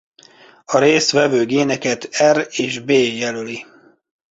A 0.65 0.77
részt 0.77 1.11
vevő 1.11 1.45
géneket 1.45 2.09
R 2.31 2.47
és 2.51 2.79
B 2.79 2.89
jelöli. 2.91 3.65